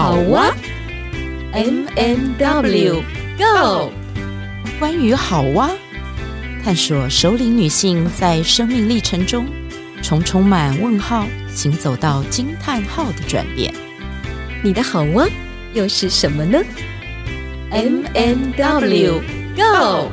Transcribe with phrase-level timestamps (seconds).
[0.00, 0.54] 好哇
[1.50, 3.02] ，M M W
[3.36, 3.90] Go，
[4.78, 5.72] 关于好哇，
[6.62, 9.44] 探索首领女性在生命历程中
[10.00, 13.74] 从充满问号行走到惊叹号的转变。
[14.62, 15.26] 你的好哇
[15.74, 16.62] 又是什么呢
[17.72, 19.20] ？M M W
[19.56, 20.12] Go。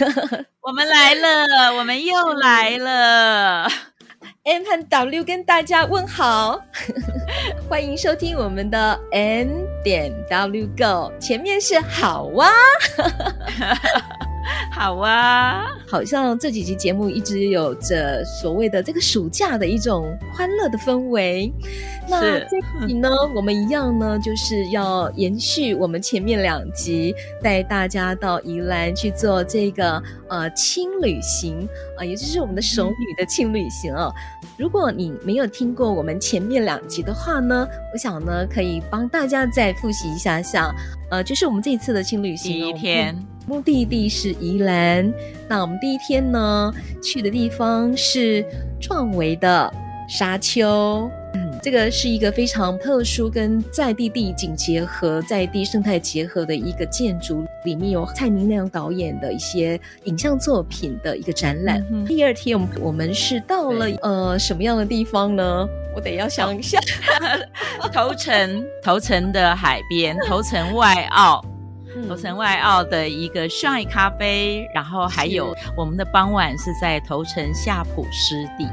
[0.62, 3.68] 我们来了，我们又来了。
[4.44, 6.58] M 和 W 跟大家问好，
[7.68, 9.48] 欢迎收听我们的 M
[9.84, 12.50] 点 W Go，前面是好哇。
[14.72, 21.52] 好啊，好像这几集节目一直有着所谓的这个暑假的一种欢乐的氛围。
[22.08, 34.14] 那这集呢， 我们一样呢，就是要延续我们前面两集，带大家到宜兰去做这个呃轻旅行啊、呃，也就是我们的手女的轻旅行啊、哦。
[34.56, 40.74] 如果你没有听过我们前面两集的话呢，我想呢可以帮大家再复习一下下，
[41.10, 43.26] 呃，就是我们这一次的轻旅行、哦、第一天。
[43.50, 45.12] 目的地是宜兰，
[45.48, 48.46] 那我们第一天呢去的地方是
[48.80, 49.68] 壮维的
[50.08, 61.84] 沙丘，嗯，这个是一个非常特殊跟在地地景结合、在地生态结合的一个建筑，里面有蔡明亮导演的一些影像作品的一个展览。
[61.90, 65.68] 嗯、第二天我们我们是到了呃什么样的地方呢？
[65.92, 66.78] 我得要想一下，
[67.92, 71.44] 头城头城的海边，头城外澳。
[72.08, 78.68] 头城外澳的一个 Shine 咖啡，然后还有我们的傍晚是在头城夏普湿地，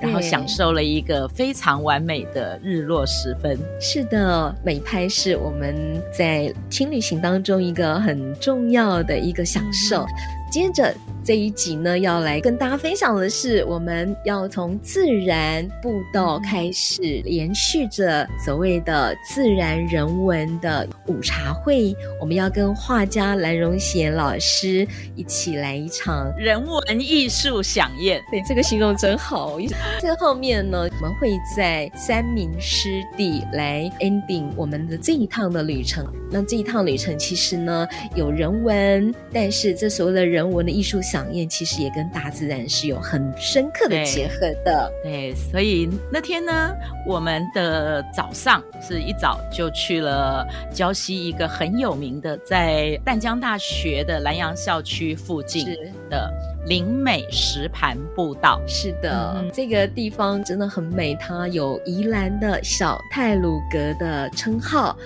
[0.00, 3.58] 然后享受了一个非常完美的日落时分。
[3.80, 10.02] 是的，美拍是我们在轻旅行当中一个很重要的一个享受。
[10.02, 10.08] 嗯、
[10.52, 10.94] 接着。
[11.24, 21.94] 这一集呢，要来跟大家分享的是，我们要从自然步道开始，延续着所谓的自然人文的午茶会。
[22.20, 28.20] 我们要跟画家蓝荣贤老师一起来一场人文艺术飨宴。
[28.28, 29.58] 对，这个形容真好。
[30.00, 36.04] 最后面呢，我们会在三民湿地来 ending 我们的这一趟的旅程。
[36.32, 37.86] 那这一趟旅程其实呢，
[38.16, 41.02] 有人文，但是这所谓的人文的艺术。
[41.02, 44.92] 饗宴其实也跟大自然是有很深刻的结合的。
[45.02, 46.72] 对，对，所以那天呢，
[47.04, 55.66] 我们的早上是一早就去了礁溪一个很有名的，在淡江大学的南阳校区附近
[56.08, 56.32] 的
[56.66, 58.60] 林美石盘步道。
[58.68, 64.96] 是的，嗯，这个地方真的很美，它有宜兰的小泰鲁阁的称号，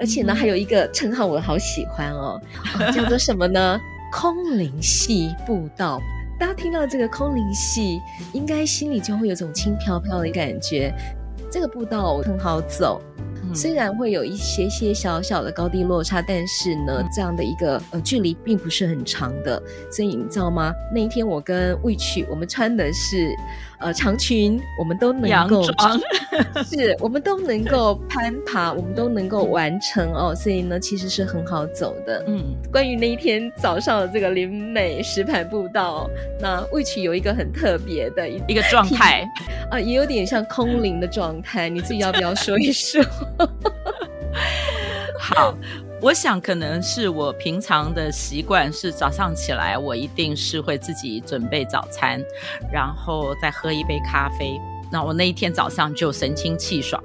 [0.00, 2.40] 而且呢，还有一个称号我好喜欢哦，
[2.80, 3.78] 哦叫做什么呢？
[4.12, 5.98] 空灵系步道，
[6.38, 7.98] 大家听到这个空灵系，
[8.34, 10.94] 应该心里就会有种轻飘飘的感觉。
[11.50, 13.00] 这个步道很好走，
[13.42, 19.60] 嗯、虽然会有一些些小小的高低落差，但是呢，嗯、这样的一个呃距离并不是很长的。
[19.90, 20.74] 所以你知道吗？
[20.94, 23.34] 那一天我跟魏曲，我们穿的是。
[23.82, 25.62] 呃，长裙我们都能够，
[26.64, 32.24] 是，我们都能够攀爬，我们都能够完成哦，所以呢，其实是很好走的。
[32.26, 36.08] 嗯，关于那一天早上的这个林美石盘步道，
[36.40, 39.28] 那魏曲有一个很特别的一一个状态
[39.70, 43.04] 啊，也有点像空灵的状态，你自己要不要说一说？
[45.18, 45.54] 好。
[46.02, 52.20] 我想可能是我平常的习惯是早上起来，我一定是会自己准备早餐，
[52.72, 54.60] 然后再喝一杯咖啡。
[54.90, 57.00] 那我那一天早上就神清气爽。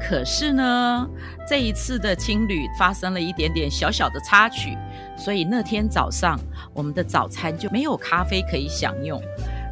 [0.00, 1.04] 可是呢，
[1.48, 4.78] 这一次的青旅发生了一点点小小的插曲，
[5.16, 6.38] 所以那天早上
[6.72, 9.20] 我们的早餐就没有咖啡可以享用。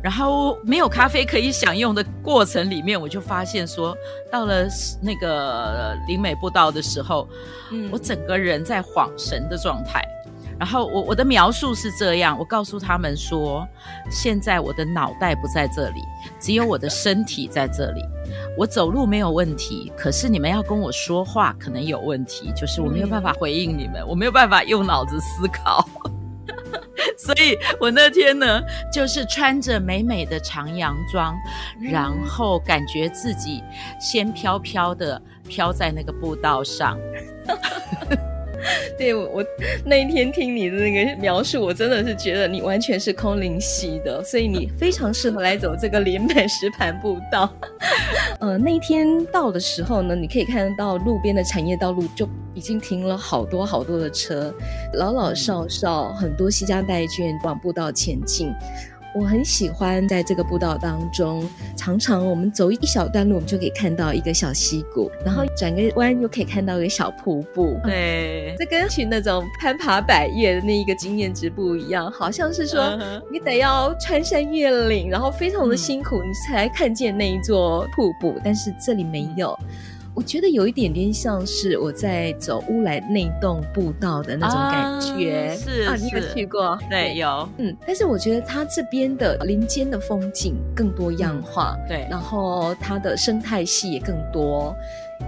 [0.06, 3.92] 然后没有咖啡可以享用的过程里面，我就发现说，
[4.30, 4.64] 到了
[5.02, 7.28] 那个灵美步道的时候，
[7.72, 10.00] 嗯，我整个人在恍神的状态。
[10.60, 13.66] 然后我我的描述是这样，我告诉他们说，
[14.08, 16.00] 现在我的脑袋不在这里，
[16.38, 18.00] 只有我的身体在这里。
[18.56, 25.84] 我走路没有问题，可是你们要跟我说话可能有问题，就是我没有办法回应你们，我没有办法用脑子思考。
[27.18, 31.34] 所以我那天呢，就是穿着美美的长洋装，
[31.80, 33.62] 嗯、然后感觉自己
[33.98, 36.98] 仙飘飘的飘在那个步道上。
[38.98, 39.44] 对我，我
[39.84, 47.52] 那一天听你的那个描述，我真的是觉得你完全是空灵系的，所以你非常适合来走这个林美石盘步道。
[48.40, 54.54] 呃，那一天到的时候呢，你可以看到路边的产业道路就已经停了好多好多的车，
[54.94, 58.52] 老老少少，很多西家带眷往步道前进。
[59.16, 67.80] 我很喜欢在这个步道当中，常常我们走一小段路，我们就可以看到一个小溪谷，然后转个弯又可以看到一个小瀑布。
[67.82, 72.98] 对，这跟去那种攀爬百岳的那一个经验值不一样，好像是说
[73.32, 79.58] 你得要穿山越岭，然后非常的辛苦，你才看见那一座瀑布，但是这里没有。
[80.16, 86.78] 我觉得有一点点像是我在走乌来那栋步道的那种感觉，啊是啊，你有去过？
[86.88, 94.74] 对，有，嗯，但是我觉得它这边的林间的风景更多样化，嗯、对，然后它的生态系也更多，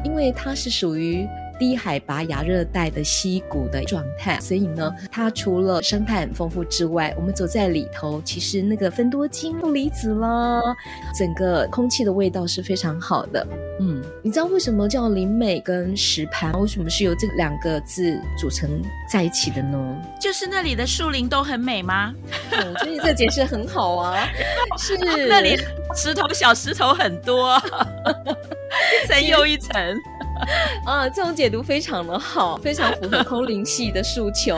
[0.02, 1.28] 因为它是属于。
[1.58, 10.60] 低海拔亚热带的溪谷的状态，所以呢，它除了生态很丰富之外，我们走在里头，其实那个分多精、负离子啦，
[11.18, 13.46] 整个空气的味道是非常好的。
[13.80, 16.52] 嗯，你知道为什么叫林美跟石盘？
[16.60, 20.02] 为什么是由这两个字组成在一起的呢？
[20.20, 22.14] 就是那里的树林都很美吗？
[22.50, 24.28] 我觉得你这解释很好啊，
[24.78, 25.56] 是那里
[25.94, 27.56] 石头小石头很多，
[29.04, 29.72] 一层又一层。
[30.84, 34.56] 啊，这种解读非常的好，非常符合空灵系的诉求。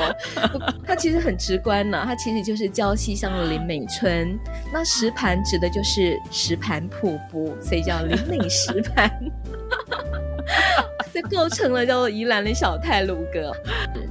[0.86, 4.38] 它其实很直观呢，它其实就是礁溪乡的林美村。
[4.72, 9.10] 那石盘指的就是石盘瀑布，所以叫林美石盘。
[11.12, 13.52] 这构成了叫做宜兰的小泰鲁哥。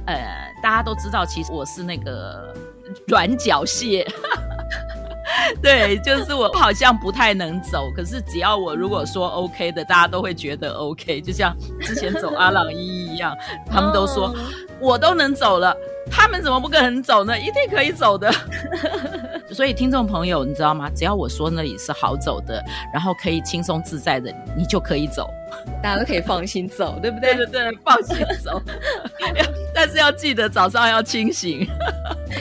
[0.06, 2.54] 呃，大家都知道，其实我是那个
[3.06, 4.06] 软脚蟹。
[5.62, 11.20] 对，就是我好像不太能走，可是只要我如果说 OK 的，大家都会觉得 OK。
[11.20, 13.36] 就像之前走阿朗一一样，
[13.66, 14.34] 他们都说
[14.80, 15.76] 我都能走了，
[16.10, 17.38] 他们怎么不可能走呢？
[17.38, 18.32] 一定可以走的。
[19.52, 20.88] 所以听众朋友，你知道吗？
[20.94, 22.62] 只要我说那里是好走的，
[22.94, 25.28] 然后可以轻松自在的，你就可以走，
[25.82, 27.34] 大家都可以放心走，对不对？
[27.34, 28.62] 对对对，放心走。
[29.74, 31.66] 但是要记得早上要清醒，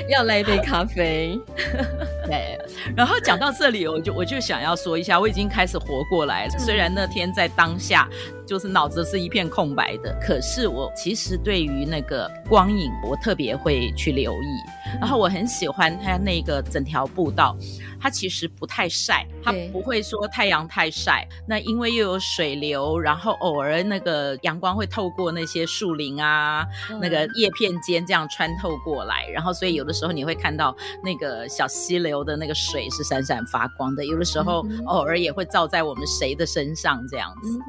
[0.08, 1.40] 要来一杯咖啡。
[2.86, 6.60] 对，然后讲到这里，我就我就想要说一下，我已经开始活过来了。
[6.60, 8.08] 虽然那天在当下，
[8.46, 14.79] 就是脑子是一片空白的，可是我其实对于那个光影，我特别会去留意。
[15.00, 17.56] 然后我很喜欢它那个整条步道。
[18.02, 21.28] 它其实不太晒，它不会说太阳太晒。
[21.46, 34.06] 那因为又有水流，然后偶尔那个阳光会透过那些树林啊，嗯、那个叶片间这样穿透过来，然后所以有的时候你会看到那个小溪流的那个水是闪闪发光的。
[34.06, 37.60] 有的时候偶尔也会照在我们谁的身上这样子。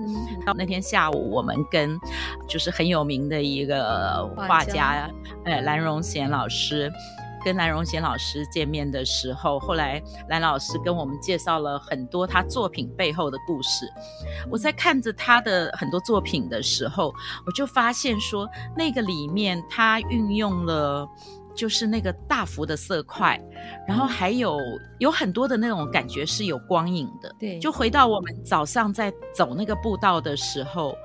[0.46, 1.99] 到、嗯、那天下午，我们跟
[2.49, 5.11] 就是很有名的一个画家，
[5.44, 6.88] 呃，蓝荣贤老师。
[7.44, 13.90] 跟蓝荣贤老师见面的时候，后来蓝老师跟我们介绍了很多他作品背后的故事。
[14.50, 17.14] 我在看着他的很多作品的时候，
[17.46, 21.08] 我就发现说，那个里面他运用了
[21.54, 23.40] 就是那个大幅的色块，
[23.86, 24.58] 然后还有
[24.98, 27.34] 有很多的那种感觉是有光影的。
[27.38, 30.96] 对，就回到我们早上在走那个步道的时候。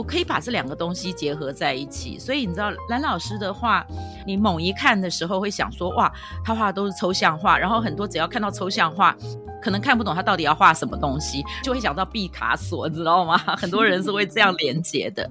[0.00, 3.86] 我可以把这两个东西结合在一起，所以你知道蓝老师的画，
[4.26, 6.10] 你猛一看的时候会想说，哇，
[6.42, 9.14] 他画的都是抽象画，然后很多只要看到抽象画，
[9.60, 13.36] 可能看不懂他到底要画什么东西，就会想到毕卡索，知道吗？
[13.60, 15.30] 很多人是会这样连接的。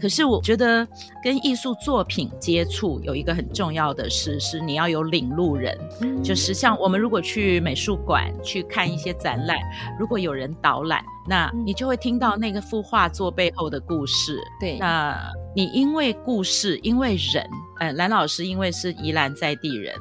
[0.00, 0.86] 可是我觉得
[1.20, 5.76] 跟艺术作品接触有一个很重要的事，是你要有领路人，
[6.22, 9.58] 就是像我们如果去美术馆去看一些展览，
[9.98, 11.04] 如果有人导览。
[11.26, 14.38] 那你就会听到那个幅画作背后的故事。
[14.60, 15.16] 对，那
[15.54, 17.48] 你因为故事，因为人，
[17.80, 19.94] 呃，蓝老师因为是宜兰在地人。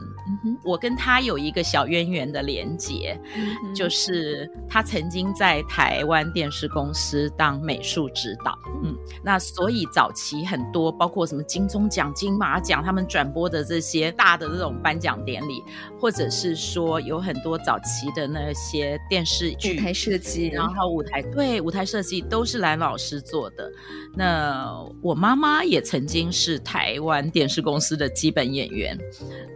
[0.64, 15.64] 我跟他有一个小渊源的连结，嗯，就是他曾经在台湾电视公司当美术指导，嗯，那所以早期很多包括什么金钟奖、金马奖，他们转播的这些大的这种颁奖典礼，
[16.00, 23.72] 或者是说有很多早期的那些电视剧、舞台设计，然后舞台对舞台设计都是蓝老师做的。
[24.16, 24.70] 那
[25.02, 28.98] 我妈妈也曾经是台湾电视公司的基本演员，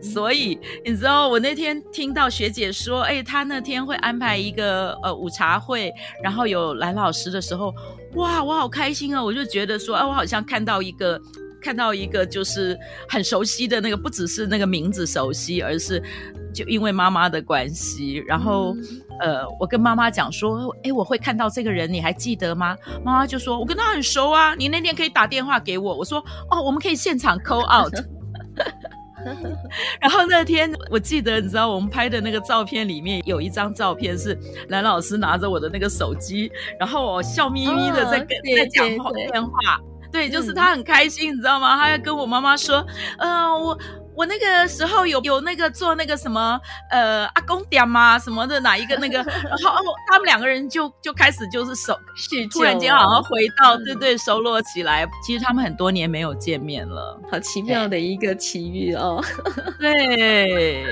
[0.01, 0.57] 所以。
[0.85, 5.93] 你知道我那天听到学姐说，哎，她那天会安排一个呃午茶会，
[6.23, 7.73] 然后有蓝老师的时候，
[8.15, 9.23] 哇，我好开心哦！
[9.23, 11.19] 我就觉得说，啊，我好像看到一个。
[11.59, 12.77] 看到一个就是
[13.09, 16.01] 很熟悉的那个，不只是那个名字熟悉，而是
[16.53, 22.77] 就因为妈妈的关系，然后、嗯、呃，我跟妈妈讲说，哎，我会看到这个人，你还记得吗？
[23.03, 25.97] 妈妈就说，我跟他很熟啊，你那天可以打电话给我。
[25.97, 27.93] 我说，哦，我们可以现场 call out。
[29.99, 34.37] 然后那天我记得，你知道我们拍的那个照片里面有一张照片是
[34.69, 39.51] 蓝老师拿着我的那个手机，然后我笑眯眯的在跟、哦、在讲话电话，
[40.11, 41.75] 对，就是他很开心，你知道吗？
[41.75, 42.85] 他要跟我妈妈说，
[43.17, 43.77] 嗯、呃，我。
[44.17, 46.59] 我那个时候有有那个做那个什么
[46.89, 51.95] 呃阿公点嘛什么的哪一个那个， 然后他们两个人就就开始就是熟，
[52.51, 55.07] 突然间好像回到、嗯、对对熟络起来。
[55.23, 59.23] 其实他们很多年没有见面了，好奇妙的一个奇遇哦。
[59.79, 60.83] 对，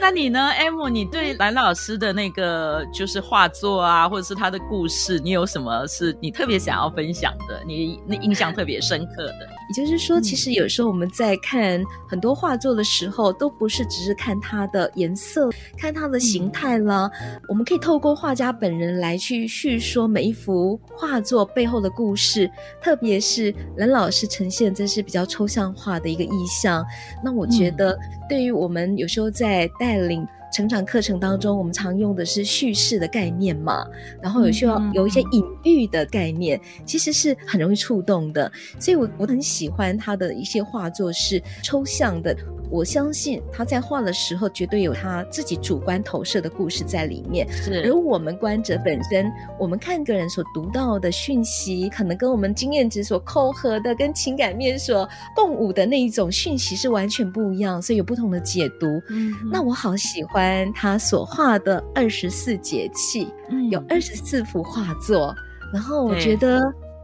[0.00, 0.88] 那你呢，M？
[0.88, 7.60] 你对蓝老师的那个就是画作啊，或者是他的故事，你有什么是你特别想要分享的？
[7.66, 9.48] 你那印象特别深刻的？
[9.68, 12.52] 也就是说，其实有时候我们在看很多画。
[12.62, 17.10] 作的时候，都不是只是看它的颜色、看它的形态啦。
[17.20, 22.48] 嗯、我们可以透过画家本人来去叙说每一幅画作背后的故事。
[22.80, 26.86] 特别是蓝老师呈现，这是比较抽象化的一个意象。
[27.24, 30.24] 那我觉得，对于我们有时候在带领。
[30.52, 33.86] 成长课程当中，我们常用的是叙事的概念嘛，
[34.20, 38.52] 然后有需要有一些隐喻的概念，其实是很容易触动的。
[38.78, 42.36] 所以我我很喜欢他的一些画作是抽象的。
[42.72, 47.46] 我相信他在画的时候，绝对有他自己主观投射的故事在里面。
[47.52, 58.86] 是，而我们观者本身，我们看个人所读到的讯息，可能跟我们经验值所扣合的，跟情感面所共舞的那一种讯息是完全不一样，所以有不同的解读。
[59.10, 65.34] 嗯，那我好喜欢他所画的二十四节气，嗯，有二十四幅画作，
[65.74, 66.58] 然后我觉得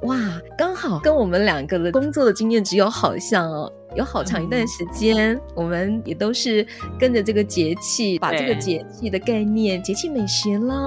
[0.05, 0.17] 哇，
[0.57, 3.71] 刚好跟我们两个的工作的经验只有好像哦。
[3.97, 6.67] 有好长一段时间，嗯、我们也都是
[6.99, 10.87] 跟着这个节气，把这个节气的概念、节气美学啦，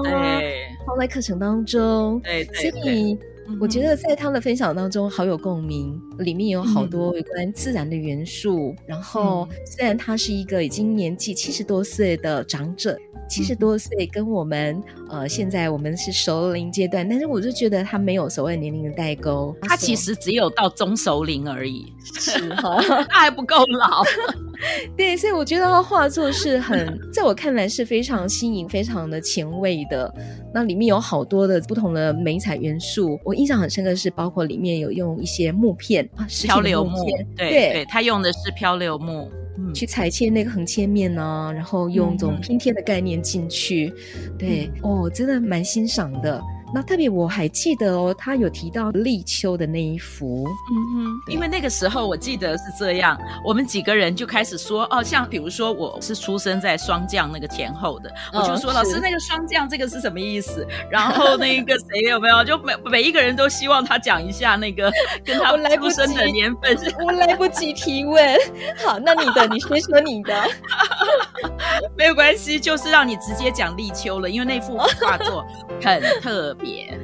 [0.86, 2.20] 放在课程当中。
[2.20, 3.18] 对，对，所以
[3.60, 8.70] 我觉得在他的分享当中好有共鸣，里面有好多有关自然的元素。
[8.70, 12.98] 嗯、然后，虽然他是一个已经年纪七十多岁的长者。
[13.28, 21.90] 七十多岁，跟我们呃，现在我们是熟龄阶段，但是我就觉得他没有所谓年龄的代沟，他其实只有到中熟龄而已，
[22.20, 22.76] 是哈，
[23.08, 24.04] 他还不够老。
[24.98, 30.12] 对，所以我觉得他画作是很，在我看来是非常新颖、非常的前卫的。
[30.52, 37.04] 那里面有好多的不同的美彩元素，我印象很深刻的是，包括里面有用一些木片啊，漂流木，
[37.36, 39.28] 对对，对，他用的是漂流木。
[39.74, 46.40] 去裁切那个横切面呢、啊，然后用这种拼贴的概念进去，嗯、对哦，真的蛮欣赏的。
[46.74, 60.66] 那特别我还记得哦，他有提到立秋的那一幅，嗯哼，因为那个时候我记得是这样，我们几个人就开始说哦，像比如说我是出生在霜降那个前后的，哦、我就说老师那个霜降这个是什么意思？
[60.90, 62.42] 然后那个谁有没有？
[62.44, 64.90] 就每每一个人都希望他讲一下那个
[65.24, 68.38] 跟他出生的年份是， 我来不及提问。
[68.84, 70.34] 好，那你的你先说你的，
[71.96, 75.44] 没有关系，就是让你直接讲立秋了，因为那幅画作
[75.82, 76.96] 很特别。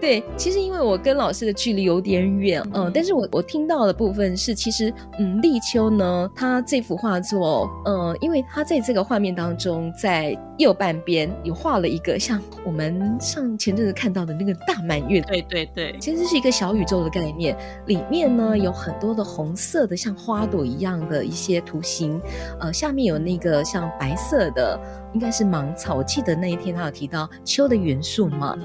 [0.00, 17.56] 对，其实因为我跟老师的距离有点远，嗯，但是我我听到的部分是，其实，嗯，立秋呢，他这幅画作，嗯，因为他在这个画面当中，在右半边有画了一个像我们上前阵子看到的那个大满月，对对对，其实是一个小宇宙的概念，
[17.86, 22.20] 里面呢有很多的红色的像花朵一样的一些图形，
[22.60, 24.78] 呃，下面有那个像白色的。
[25.14, 28.56] 应该是芒草，我记得那一天他有提到秋的元素嘛，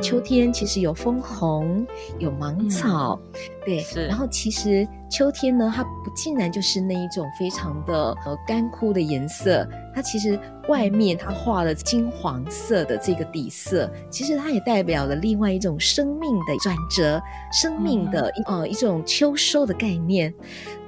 [0.00, 1.86] 秋天其实有枫红，
[2.18, 4.06] 有芒草，嗯、对，是。
[4.06, 17.20] 然后其实秋天呢，它不竟然就是那一种非常的呃干枯的颜色，它其实外面它画了金黄色的这个底色，其实它也代表了另外一种生命的转折，
[17.52, 20.32] 生命的呃一种秋收的概念。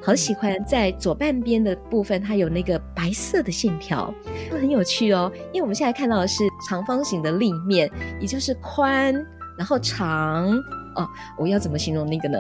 [0.04, 4.12] 好喜欢在左半边的部分，它有那个白色的线条，
[4.50, 5.30] 很有趣哦。
[5.52, 7.88] 因为我们现在看到的是长方形的立面，
[8.21, 9.14] 也就是宽，
[9.56, 10.49] 然后长
[10.97, 11.09] 哦。
[11.38, 12.38] 我要怎么形容那个呢？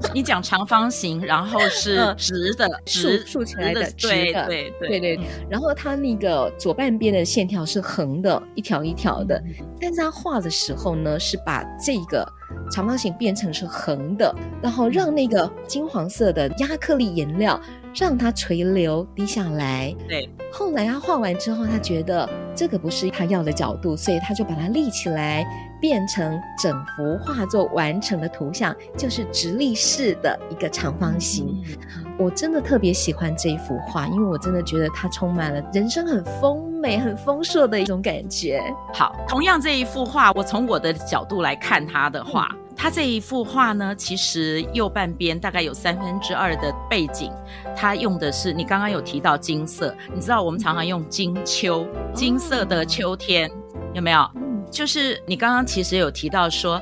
[0.14, 5.20] 你讲长方形，然后是直的，竖竖起来的，直的，对对对对。
[5.48, 9.42] 然后它那个左半边的线条是横的，一条一条的。
[9.80, 12.26] 但是它画的时候呢，是把这个。
[12.72, 17.60] 长方形变成是横的，然后让那个金黄色的亚克力颜料
[17.94, 19.94] 让它垂流滴下来。
[20.08, 25.46] 对，后来他画完之后，他觉得这个不是他要的角度，所以他就把它立起来，
[25.80, 31.62] 变成整幅画作完成的图像，就是直立式的一个长方形。
[31.96, 38.62] 嗯、我真的特别喜欢这一幅画，因为我真的觉得它充满了人生很丰美、很丰硕的一种感觉。
[38.92, 42.48] 好，同样这一幅画，我从我的角度来看它的画。
[42.52, 47.30] 嗯它这一幅画呢，其实右半边大概有三分之二的背景，
[47.76, 53.50] 它用的是你刚刚有提到金色，你知道我们常常用金秋，金色的秋天，
[53.92, 54.26] 有没有？
[54.70, 56.80] 就是你刚刚其实有提到说，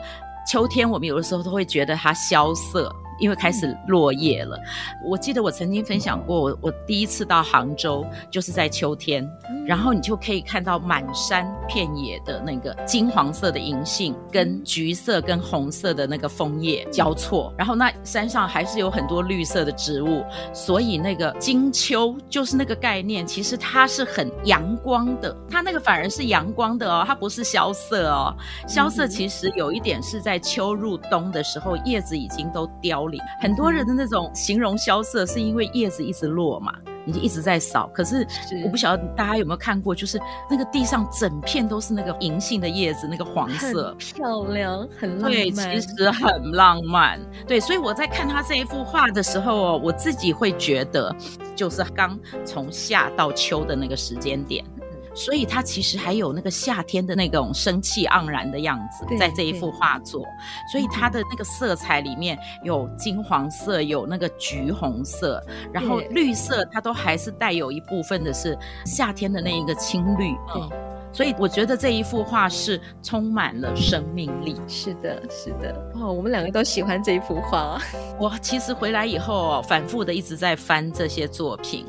[0.48, 2.94] 秋天我们有的时候都会觉得它萧瑟。
[3.18, 4.56] 因为开始落叶了，
[5.04, 9.28] 我记得我曾经分享过，我我第一次到杭州就是在秋天，
[9.66, 28.32] 然后你就可以看到满山遍野的那个金黄色的银杏，跟橘色跟红色的那个枫叶交错，然后那山上还是有很多绿色的植物，所以那个金秋就是那个概念，其实它是很阳光的，它那个反而是阳光的哦，它不是萧瑟哦，
[28.68, 33.07] 萧瑟其实有一点是在秋入冬的时候，叶子已经都凋。
[33.40, 36.74] 很多人的那种形容萧瑟，是因为叶子一直落嘛，
[37.04, 37.88] 你就一直在扫。
[37.94, 38.26] 可是
[38.64, 45.32] 我不晓得大家有没有看过，就是那个地上整片都是那个银杏的叶子，那个黄色，漂亮，很浪漫。
[45.32, 47.20] 对，其实很浪漫。
[47.46, 51.14] 对，所以我在看他这一幅画的时候哦，我自己会觉得，
[51.54, 54.64] 就是刚从夏到秋的那个时间点。
[55.18, 60.24] 所以它其实还有那个夏天的那种生气盎然的样子，在这一幅画作。
[60.70, 68.56] 所以它的那个色彩里面有金黄色，有那个橘红色，然后绿色，它都还是带有一部分的是
[68.86, 70.32] 夏天的那一个青绿。
[70.54, 70.97] 对。
[71.18, 74.54] 所以我觉得这一幅画是充满了生命力。
[74.68, 75.74] 是的，是的。
[76.00, 77.76] 哦，我们两个都喜欢这一幅画。
[78.20, 81.84] 我其实回来以后，反复的一直在翻这些作品，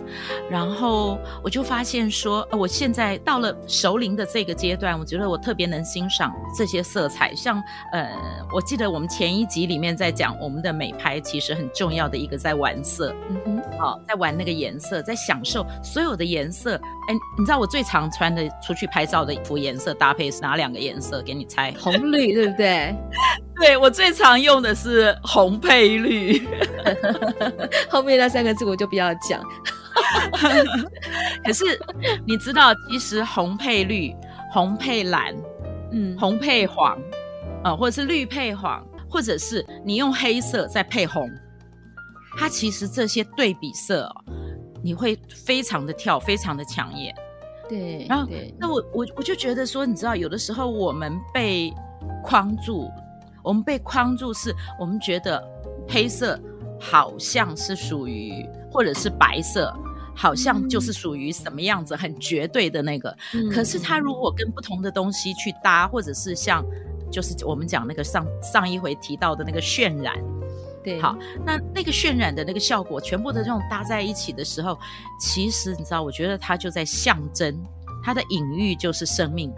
[0.49, 7.31] 然后我就发现说，呃我现在到了熟龄的这个阶段，我觉得我特别能欣赏这些色彩。
[7.35, 8.09] 像呃，
[8.51, 13.13] 我记得我们前一集里面在讲我们的美拍，其实很重要的一个在玩色。
[13.29, 16.81] 嗯哼，好、哦，在玩那个颜色，在享受所有的颜色。
[17.09, 21.23] 哎，你知道我最常穿的出去拍照的衣服颜色搭配是哪两个颜色？
[21.23, 22.95] 给你猜，红绿对不对？
[23.59, 26.47] 对，我最常用的是红配绿，
[27.89, 29.41] 后面那三个字我就不要讲。
[31.43, 31.65] 可是
[32.27, 34.13] 你知道，其实红配绿、
[34.53, 35.35] 红配蓝、
[35.91, 36.93] 嗯，红配黄，
[37.63, 41.27] 啊、呃，或者是绿配黄，或者是你用黑色再配红，
[42.37, 44.15] 它其实这些对比色哦。
[44.81, 47.13] 你会非常的跳，非常的抢眼，
[47.67, 48.05] 对。
[48.07, 51.73] 然后，对那我我我就觉得说，你知道，有的时候我们被
[52.23, 52.89] 框住，
[53.43, 55.43] 我们被框住，是我们觉得
[55.87, 56.39] 黑色
[56.79, 59.73] 好像是属于，或者是白色
[60.15, 63.15] 好像就是属于什么样子，很绝对的那个。
[63.33, 66.63] 嗯、可是它如果跟不同的东西去搭，或者是像，
[67.11, 70.15] 就是我们讲那个上上一回提到的那个渲染。
[70.83, 71.15] 对，好，
[71.45, 74.79] 那那个渲染的那个效果，全部的这种搭在一起的时候，
[75.19, 77.53] 其实你知道，我觉得它就在象征，
[78.03, 79.53] 它的隐喻就是生命，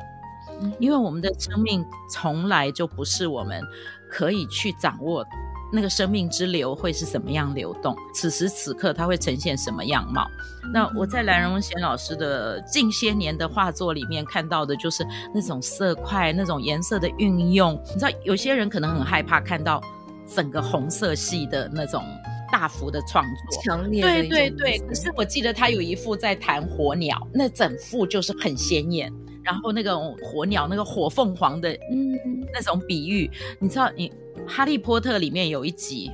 [0.79, 3.61] 因为我们的生命从来就不是我们
[4.09, 5.23] 可以去掌握
[5.71, 10.27] 那个生命之流会是什么样流动，此时此刻它会呈现什么样貌。
[10.73, 17.79] 那我在蓝荣贤老师的近些年的画作里面看到的，就是那种色块、那种颜色的运用。
[17.93, 19.79] 你知道，有些人可能很害怕看到。
[20.35, 22.03] 整个红色系的那种
[22.51, 24.01] 大幅的创作，强烈。
[24.01, 29.11] 对对对，可是我记得他有一幅在谈火鸟，那整幅就是很鲜艳，
[29.43, 32.17] 然后那个火鸟那个火凤凰的嗯
[32.53, 34.09] 那种比喻，你知道，你
[34.47, 36.11] 《哈利波特》里面有一集。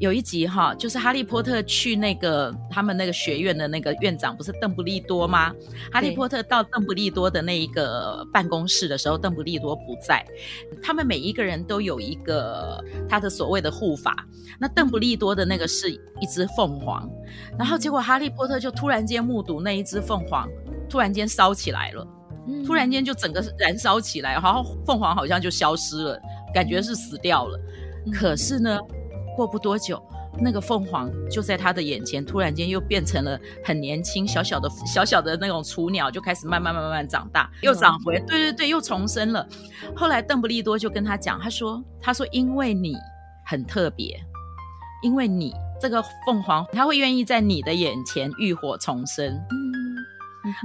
[0.00, 5.54] 有一集哈，就是哈利波特去那个他们那个学院的那个院长不是邓布利多吗？
[5.92, 10.24] 哈利波特到邓布利多的那一个办公室的时候，邓布利多不在。
[10.82, 14.26] 他们每一个人都有一个他的所谓的护法。
[14.58, 17.06] 那邓布利多的那个是一只凤凰，
[17.58, 20.48] 然后结果哈利波特就突然间目睹那一只凤凰
[20.88, 22.06] 突然间烧起来了，
[22.66, 26.18] 突然间就整个燃烧起来，然后凤凰好像就消失了，
[26.54, 27.60] 感觉是死掉了。
[28.10, 28.78] 可是呢，
[29.40, 29.98] 过不多久，
[30.38, 39.48] 那个凤凰就在他的眼前，突然间又变成了很年轻、小小的、小小的那种雏鸟，就开始慢慢慢慢长大，又长回，对对对，又重生了。
[39.96, 42.94] 后来邓布利多就跟他讲，他说：“他说因为你
[43.46, 44.20] 很特别，
[45.02, 49.26] 因为你这个凤凰，他会愿意在你的眼前浴火重生。
[49.26, 49.69] 嗯，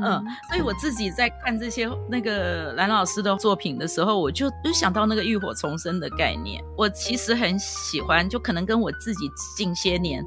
[0.01, 6.63] 嗯，嗯，所以我自己在看这些那个蓝老师的作品的时候，我就就想到那个浴火重生的概念。
[6.77, 10.25] 我其实很喜欢，就可能跟我自己近些年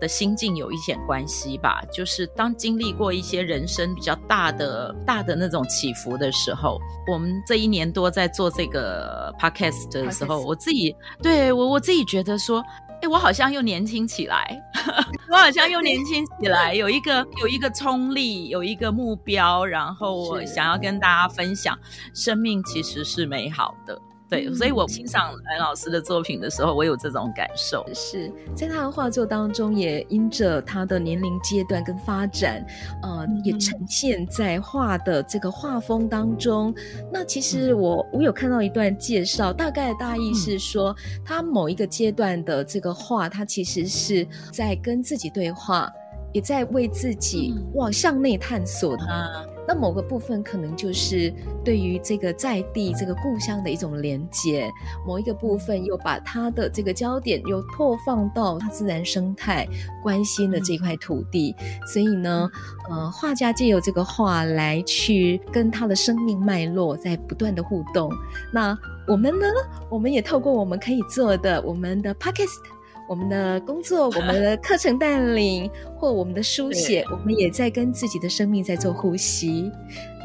[0.00, 1.82] 的心境有一点关系吧。
[1.92, 6.78] 就是当经历过一些人生比较大的大的那种起伏的时候，
[7.10, 12.64] 我们这一年多在做这个 podcast 的时候，我自己对我我自己觉得说。
[13.02, 14.62] 哎，我好像又年轻起来，
[15.30, 21.78] 我好像又年轻起来，有一个有一个冲力，有一个目标，然后我想要跟大家分享，
[22.14, 24.00] 生命其实是美好的。
[24.28, 27.86] 对，所以我欣赏蓝老师的作品的时候，我有这种感受。
[27.94, 32.66] 是在他的画作当中，也因着他的年龄阶段跟发展，
[33.02, 36.74] 呃，嗯、也呈现在画的这个画风当中。
[37.12, 45.88] 那其实我我有看到一段介绍，大概的大意是说，嗯、他某一个阶段的这个画，他其实是在跟自己对话，
[46.32, 49.55] 也在为自己往向内探索的。
[49.66, 51.32] 那某个部分可能就是
[51.64, 54.70] 对于这个在地这个故乡的一种连接，
[55.06, 59.66] 某一个部分又把他的这个焦点又拓放到他自然生态
[60.02, 61.54] 关心的这块土地，
[61.92, 62.48] 所以呢，
[62.90, 68.10] 呃，画家借由这个画来去跟他的生命脉络在不断的互动。
[68.52, 68.76] 那
[69.06, 69.46] 我们呢，
[69.88, 72.75] 我们也透过我们可以做的我们的 Podcast。
[73.06, 79.70] 我们的工作，我们的课程带领，或我们的书写，我们也在跟自己的生命在做呼吸。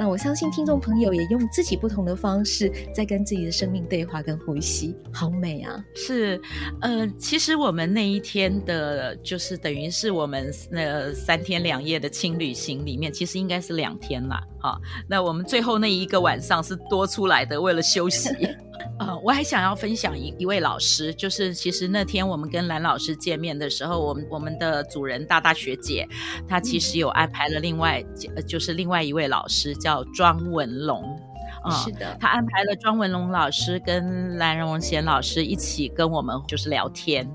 [0.02, 5.86] 那我相信听众朋友也用自己不同的方式在跟自己的生命对话跟呼吸，好美啊！
[5.94, 6.42] 是，
[6.82, 14.42] 呃，其实我们那一天的，就是等于是我们那三天两夜的轻旅行里面，其实应该是两天啦。
[14.60, 14.76] 哈，
[15.08, 18.32] 那我们最后那一个晚上是多出来的，为了休息。
[18.98, 26.08] 呃，我还想要分享一一位老师，就是其实那天我们跟蓝老师见面的时候，我们我们的主人大大学姐，
[26.48, 28.04] 她其实有安排了另外，
[28.48, 31.31] 就是另外一位老师叫叫庄文龙。
[31.63, 37.30] 嗯，是的，他安排了庄文龙老师跟蓝荣贤老师一起跟我们就是聊天，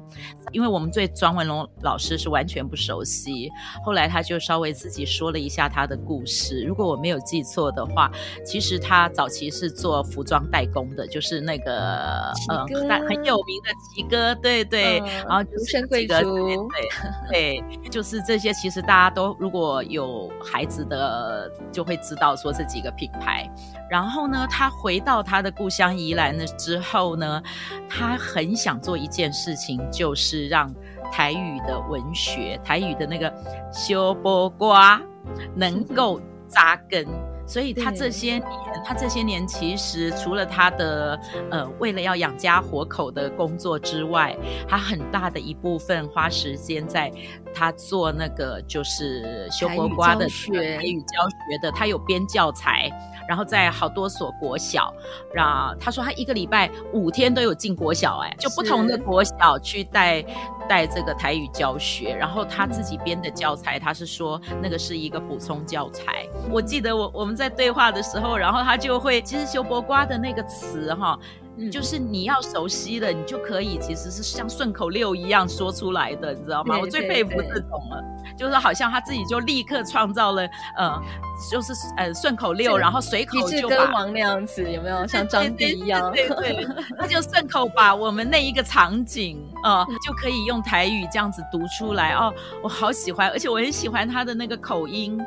[0.53, 3.49] 因为我们对庄文龙老师是完全不熟悉。
[3.85, 6.65] 后来他就稍微自己说了一下他的故事。
[6.65, 8.11] 如果我没有记错的话，
[8.45, 12.67] 其实他早期是做服装代工的，就是那个呃
[13.09, 16.89] 很有名的奇哥，对对，嗯、然后独身贵族，对
[17.31, 18.53] 对，对，就是这些。
[18.57, 23.47] 其实大家都如果有孩子的，就会知道说这几个品牌。
[23.91, 27.43] 然后后呢，他回到他的故乡宜兰了之后呢，
[27.87, 30.75] 他很想做一件事情，就是让
[31.13, 33.31] 台语的文学、台语的那个
[33.71, 34.99] 修波瓜
[35.55, 37.07] 能够扎根。
[37.47, 38.43] 所以他这些年，
[38.85, 41.19] 他这些年其实除了他的
[41.51, 44.37] 呃，为了要养家活口的工作之外，
[44.69, 47.13] 他很大的一部分花时间在
[47.55, 52.91] 他做那个就是修国瓜的台语教学的，他有编教材。
[53.29, 54.95] 然后在好多所国小，
[55.35, 60.25] 然后他说他一个礼拜五天都有进国小，哎，就不同的国小去带
[60.69, 62.15] 带这个台语教学。
[62.15, 66.27] 然后他自己编的教材，他是说那个是一个补充教材。
[66.51, 71.19] 我记得我我们在对话的时候，然后他就会其实“修伯瓜”的那个词哈。
[71.71, 76.79] 就是你要熟悉的，你就可以其实是像顺口溜一样说出来的，你知道吗？
[76.79, 78.05] 我最佩服这种了，
[78.37, 81.01] 就是好像他自己就立刻创造了，呃，
[81.51, 86.13] 就是呃顺口溜，然后随口就把王那样子有没有像张帝一样？
[86.13, 95.19] 对对，对， 对，他就顺口把我们那一个场景啊、呃，就可以用台语这样子读出来哦，我好喜欢，而且我很喜欢他的那个口音。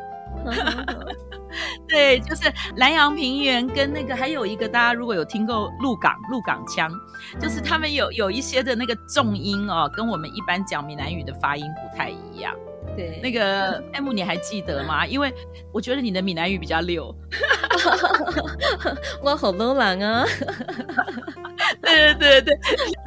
[1.87, 6.91] 对，就是南阳平原跟那个还有一个，大家如果有听过鹿港鹿港腔，
[7.39, 12.53] 就是他们有有一些的那个重音哦，跟我们一般讲闽南语的发音不太一样。
[12.99, 15.07] 对，那个 M 你还记得吗？
[15.07, 15.33] 因为
[15.71, 17.15] 我觉得你的闽南语比较溜。
[19.23, 20.25] 我好多人啊。
[21.81, 22.57] 对对对对，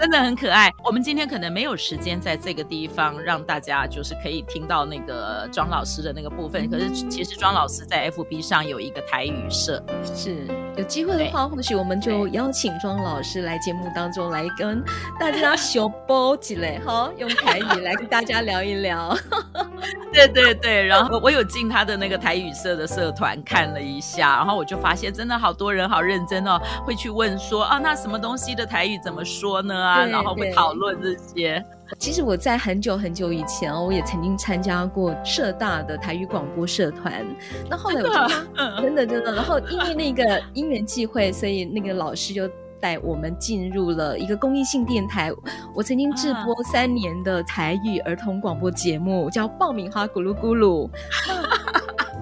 [0.00, 0.72] 真的很可爱。
[0.84, 6.70] 我们今天可能没有时间在这个地方让大家就是可以听到那个庄老师的那个部分。
[6.70, 14.82] 可是其实庄老师在 FB 上有一个台语社，是有机会的话，或许我们就邀请庄老师来节目当中来跟
[15.20, 19.16] 大家小波起来，好，用台语来跟大家聊一聊。
[20.12, 29.74] 对对对，然后我有进他的那个台语社的社团看了一下，然后我就发现真的好多人好认真哦，会去问说啊，那什么东西的台语怎么说呢？
[29.74, 31.64] 啊，然后会讨论这些。
[31.98, 37.24] 其实我在很久很久以前哦，我也曾经参加过社大的台语广播社团。
[37.68, 42.48] 那后来我就真的真的，然后因为那个因缘际会，所以那个老师就。
[42.82, 45.30] 带我们进入了一个公益性电台，
[45.72, 50.88] 我曾经制播三年的台语儿童广播节目，叫《爆米花咕噜咕噜》。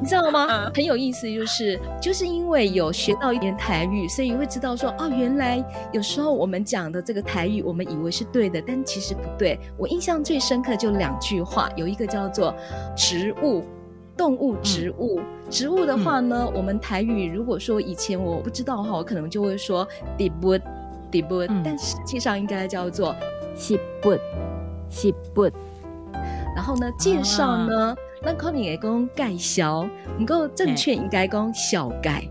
[0.03, 0.47] 你知道吗？
[0.49, 9.59] 嗯、很有意思，就是就是因为有学到一点台语，所以会知道说，哦，原来有时候我们讲的这个台语，我们以为是对的，但其实不对。
[9.77, 12.55] 我印象最深刻就两句话，有一个叫做
[12.97, 13.63] 植物、
[14.21, 15.19] 动物、植物。
[15.19, 23.17] 嗯、植物的话呢，嗯、我们台语如果说以前我不知道的话，我可能就会说 debut，debut，但实际上应该叫做
[23.57, 25.53] sibut，sibut。
[26.55, 32.29] 然后呢，介绍呢，那可能也讲介绍，不过正确应该讲小改，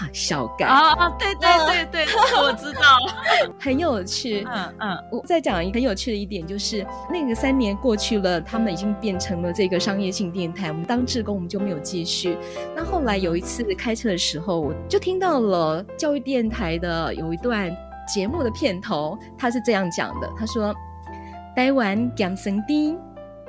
[0.00, 2.06] 哈，小改啊，对对对对，
[2.42, 2.96] 我知道，
[3.60, 4.46] 很有趣。
[4.50, 12.38] 嗯嗯，我再讲一个很有趣的一点，就是那个三年过去了，他们已经变成了这个商业性电台，我们当志工我们就没有继续。
[12.74, 17.70] 那后来有一次开车的时候，我就听到了教育电台的有一段
[18.08, 20.74] 节目的片头，他是这样讲的，他说
[21.54, 22.96] ：“台湾咸酸甜。”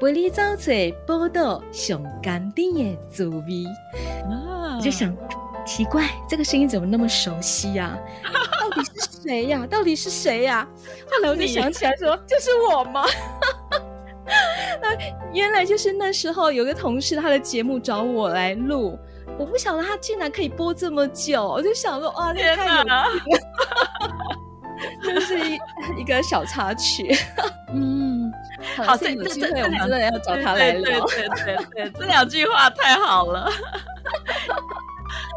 [0.01, 0.71] 陪你走出
[1.05, 3.65] 宝岛上甘甜的滋味，
[4.31, 5.15] 啊、我就想
[5.65, 8.29] 奇怪，这个声音怎么那么熟悉呀、啊？
[8.61, 9.67] 到底是谁呀、啊？
[9.69, 10.67] 到底是谁呀、啊？
[11.09, 13.05] 后来我就想起来说，就是我吗？
[14.81, 14.95] 那
[15.33, 18.97] 原来就是那时候有个同事，他的节目找我来录，
[19.37, 23.05] 我不晓得他竟然可以播这么久，我就想说，哇，这太有趣了，
[25.03, 25.59] 就 是一
[25.99, 27.15] 一个小插曲，
[27.73, 28.09] 嗯。
[28.77, 31.03] 好，这有机会我们真的要找他来聊。
[31.07, 33.49] 对对对对，这两句话太好了。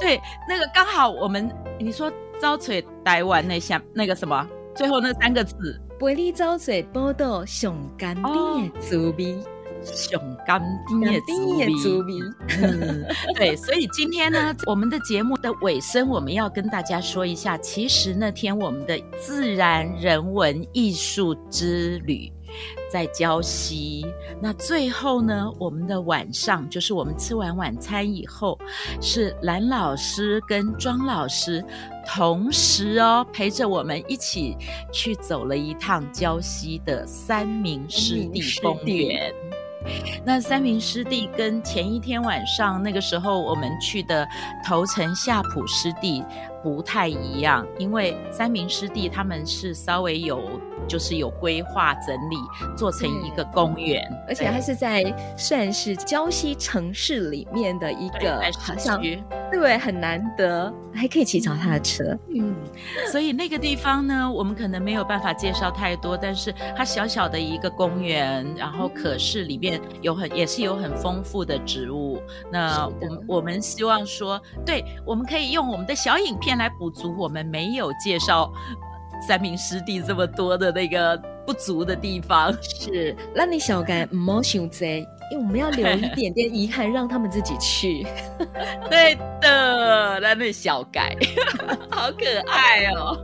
[0.00, 9.38] 对，那个刚好我们你说招水台湾那下那个什么，最后那三个字，玻璃招水宝岛上甘甜的滋味，
[9.84, 11.20] 上甘甜的
[11.76, 12.14] 滋味。
[12.60, 13.04] 嗯，
[13.36, 22.32] 对，所以今天呢，我们的节目的尾声，我们要跟大家说一下，其实那天我们的自然人文艺术之旅。
[22.90, 24.06] 在礁溪，
[24.40, 28.58] 那最后呢，我们的晚上就是我们吃完晚餐以后，
[29.00, 31.64] 是蓝老师跟庄老师
[32.06, 34.56] 同时哦陪着我们一起
[34.92, 39.32] 去走了一趟礁溪的三明湿地公园。
[40.24, 44.26] 那三明湿地跟前一天晚上那个时候我们去的
[44.66, 46.24] 头城夏普湿地
[46.64, 50.42] 不太一样，因为三明湿地他们是稍微有。
[50.86, 52.36] 就是有规划整理，
[52.76, 55.02] 做成一个公园，而且它是在
[55.34, 59.00] 算是郊西城市里面的一个，好像
[59.50, 62.04] 对，很难得，还可以骑脚踏车。
[62.34, 62.54] 嗯，
[63.10, 72.20] 所以那个地方呢，我们可能没有办法介绍太多，但是它小小的一个公园，然后可是里面有很也是有很丰富的植物。
[72.52, 78.52] 那我们我们希望说，对，我们可以用我们的小影片来补足我们没有介绍。
[79.26, 84.98] 三名师弟这么多的那个不足的地方，是让你小改 唔好想这，
[85.30, 88.04] 因为我们要留一点点遗憾，让他们自己去。
[88.90, 91.16] 对的，让你小改，
[91.88, 93.16] 好可爱哦。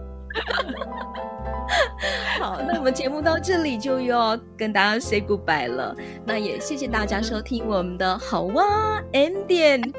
[2.40, 5.94] 好，那我们节目到这里就要跟大家 say goodbye 了。
[6.24, 9.92] 那也谢谢大家收听我们的好哇 M 点 W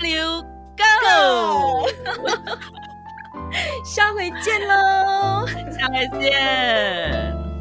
[0.00, 1.86] W Go。
[3.84, 5.46] 下回见喽！
[5.78, 7.51] 下回见。